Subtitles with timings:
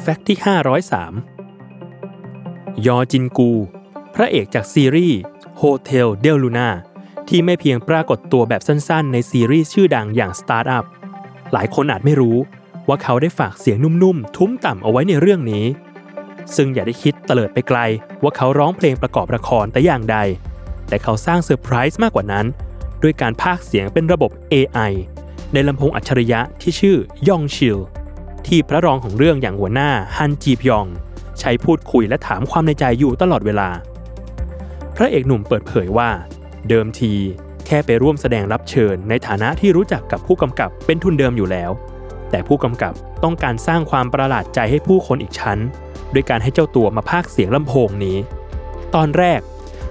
[0.00, 0.38] Fact ที่
[1.60, 3.50] 503 ยอจินกู
[4.14, 5.18] พระเอกจากซีรีส์
[5.60, 6.70] Hotel Del Luna
[7.28, 10.84] ที่ไม่เพียงปรากฏตัวแบบสั้นๆ ในซีรีส์ชื่อดังอย่าง Startup
[11.52, 12.36] หลายคนอาจไม่รู้
[12.88, 15.64] ว่าเขาได้ฝากเสียงนุ่มๆ ทุ้มต่ำเอาไว้ในเรื่องนี้
[16.56, 17.78] ซึ่งอย่าได้คิดเตลิดไปไกล
[18.22, 20.18] ว่าเขาร้องเพลงประกอบละครแต่อย่างใด
[20.88, 22.46] แต่เขาสร้างเซอร์ไพรส์มากกว่านั้น
[23.02, 24.92] ด้วยการพากเสียงเป็นระบบ AI
[25.52, 26.96] ในลำโพงอัจฉริยะที่ชื่อ
[27.28, 27.78] ยองชิล
[28.46, 30.86] ที่พระรองของเรื่องอย่างหัวหน้าฮันจีพยอง
[31.40, 33.68] ใช้พูดคุยและถามความในใจอยู่ตลอดเวลา
[34.96, 36.10] พระเอกหนุ่มเปิดเผยว่า
[36.68, 37.12] เดิมที
[37.66, 41.70] แค่ไปร่วมแสดงรับเชิญในฐานะที่รู้จักกับผู้กำกับเป็นทุนเดิมอยู่แล้ว
[42.30, 42.92] แต่ผู้กำกับ
[43.24, 45.58] ต้องการสร้างความประหลาดใจให้ผู้คนอีกชั้น
[46.14, 48.16] ด้วยการให้เจ้าตัวมาพากเสียงลำโพงนี้
[48.94, 49.40] ตอนแรก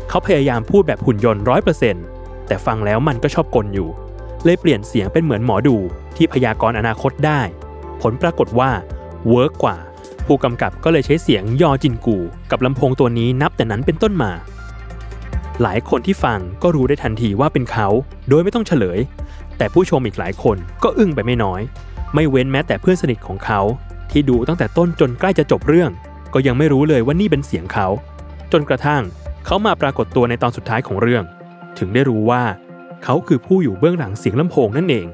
[0.09, 2.05] เขาพยายามพูดแบบหุ่นยนต์ร้อยเปอร์เซ็นต์
[2.47, 3.89] แต่ฟังแล้วมันก็ชอบกลอยู่
[4.43, 5.77] เลยเปลี่ยนเสียงเป็นเหมือนหมอดู
[6.15, 7.41] ที่พยากรณ์อนาคตได้
[8.01, 8.71] ผลปรากฏว่า
[9.29, 9.77] เวิร์กกว่า
[10.25, 12.17] ผู้กำกับก็เลยใช้เสียงยอจินกู
[12.51, 14.31] กับลำโพงตัวนี้นับแต่นั้นเป็นต้นมา
[15.61, 17.87] หลายคนที่ฟังก็รู้ได้ทันทีว่าเป็นเขา
[18.29, 18.99] โดยไม่ต้องเฉลย
[19.57, 21.61] แต่ผู้ชมอีกหลายคนก็อึ้งไปไม่น้อย
[22.13, 23.61] ไม่เว้นแม้แต่เพื่อนสนิทของเขา
[24.11, 25.91] ที่ดูตั้งแต่ต้นจนใกล้จะจบเรื่อง
[26.33, 27.87] ก็ยังไม่รู้เลยว่านี่เป็นเสียงเขา
[28.51, 29.01] จนกระทั่ง
[29.45, 31.23] เขามาปรากฏตัวในตอนสุดท้ายของเรื่อง
[31.79, 32.43] ถึงได้รู้ว่า
[33.03, 35.07] เขาคือผู้อยู่เบื้องหลังเสียงลำโพงนั่นเอง